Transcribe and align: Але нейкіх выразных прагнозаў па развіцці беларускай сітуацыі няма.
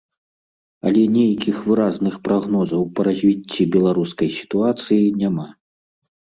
Але 0.91 1.03
нейкіх 1.17 1.59
выразных 1.67 2.17
прагнозаў 2.29 2.81
па 2.95 3.01
развіцці 3.11 3.69
беларускай 3.79 4.29
сітуацыі 4.41 5.15
няма. 5.23 5.47